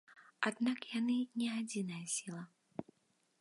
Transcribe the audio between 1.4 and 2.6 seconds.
не адзіная сіла.